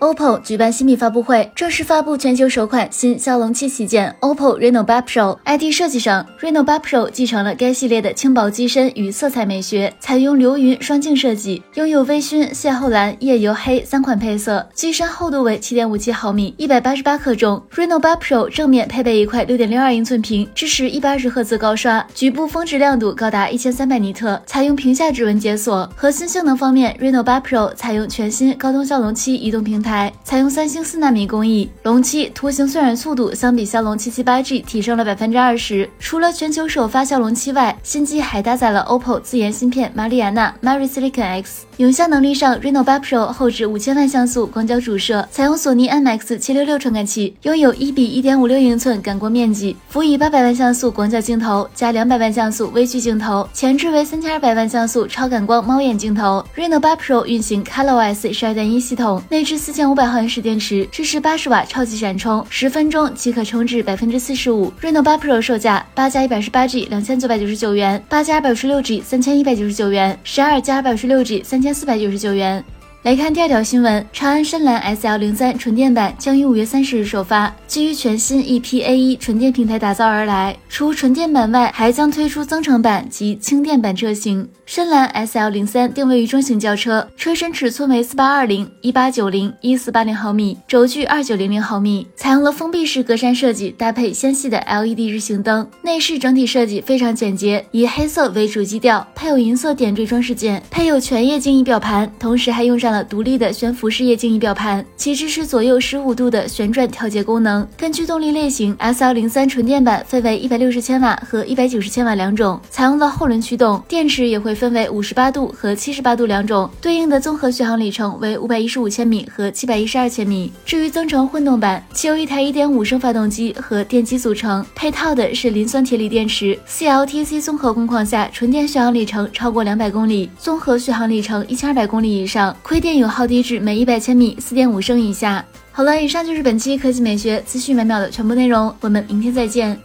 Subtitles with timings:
[0.00, 5.38] OPPO 举办新品发布会，正式发布全球首款新骁龙七旗舰 OPPO Reno8 Pro。
[5.44, 14.68] ID 设计上，Reno8 Pro 继承了该系列的轻薄机身与色彩美学，采用流云双镜设计，拥有微醺、邂逅蓝、夜游黑三款配色。
[14.74, 17.62] 机身厚度为七点五七毫米，一百八十八克重。
[17.74, 25.88] Reno8 Pro 正面配备一块六点六二英寸屏，支持一百二十赫兹高刷，局部峰值亮度高达一千三百尼特，采用屏下指纹解锁。
[25.96, 30.12] 核心性能方面，Reno8 Pro 采用全新高通骁龙七移动平台。
[30.24, 35.88] 采用三星四纳米工艺，龙七图形渲染速度相比骁龙七七八 G 提升了百分之二十。
[36.00, 41.66] 除了全球首发骁龙七外，新机还搭载了 OPPO 自研芯片马里亚纳 Mari Silicon X。
[41.78, 56.44] 影像能力上，Reno8 Pro 后置五千万像素广角主摄，采用索尼 IMX 七六六传感器，拥有一比一点五六英寸感光面积，辅以八百万像素广角镜头加两百万像素微距镜头，前置为三千二百万像素超感光猫眼镜头。
[56.56, 64.72] Reno8 Pro 运行 ColorOS 十二点一系统，内置四千五百毫安时电池，支持八十瓦超级闪充，十分钟即可充至百分之四十五。
[64.80, 71.64] reno 八 Pro 售价八加一百十八 G 两千九百九十九元，八加二百五十六 G 三千一百九十九元，十二加二百五十六 G 三。
[71.64, 72.62] 千四百九十九元。
[73.04, 80.56] 来看第二条新闻，长安深蓝 SL 零三纯电版将于五月三十日首发，基于全新 EPA1 纯电平台打造而来。
[80.70, 84.48] 除纯电版外，还将推出增程版及轻电版车型。
[84.64, 95.68] 深蓝 SL 零三定位于中型轿车，车身尺寸为四八二零、一八九零、一四八零毫米，轴距二九零零毫米，采用了封闭式格栅设计，搭配纤细的 LED 日行灯。
[95.82, 102.93] 内饰整体设计非常简洁，以黑色为主基调，配有银色点缀装饰件，配有全液晶仪表盘，同时还用上。
[103.02, 107.66] 独立的悬浮式液晶仪表盘，其支持左右十五度的旋转调节功能。
[107.76, 113.82] 根据动力类型，S L 零三纯电版分为一百六十千瓦和一百九十千瓦两种，采用了后轮驱动。
[113.88, 120.52] 电池也会分为五十八度和七十八度两种，对应的综合续航里程为五百一十五千米和七百一十二千米。
[120.64, 126.58] 至于增程混动版，其由一台一点五升发动机和电机组成，配套的是磷酸铁锂电池。
[126.66, 132.54] C L T C 综合工况下，纯电续航里程超过两百公里，综合续航里程一千二百公里以上。
[132.62, 135.42] 亏电油耗低至每一百千米四点五升以下。
[135.72, 139.80] 好了，以上就是本期科技美学资讯每秒的全部内容，我们明天再见。